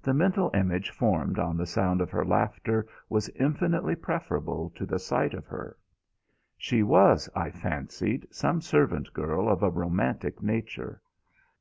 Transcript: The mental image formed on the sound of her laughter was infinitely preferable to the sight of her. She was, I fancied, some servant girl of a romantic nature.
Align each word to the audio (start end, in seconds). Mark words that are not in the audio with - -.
The 0.00 0.14
mental 0.14 0.52
image 0.54 0.90
formed 0.90 1.40
on 1.40 1.56
the 1.56 1.66
sound 1.66 2.00
of 2.00 2.12
her 2.12 2.24
laughter 2.24 2.86
was 3.08 3.28
infinitely 3.30 3.96
preferable 3.96 4.70
to 4.76 4.86
the 4.86 5.00
sight 5.00 5.34
of 5.34 5.48
her. 5.48 5.76
She 6.56 6.84
was, 6.84 7.28
I 7.34 7.50
fancied, 7.50 8.28
some 8.30 8.60
servant 8.60 9.12
girl 9.12 9.48
of 9.48 9.64
a 9.64 9.70
romantic 9.70 10.40
nature. 10.40 11.02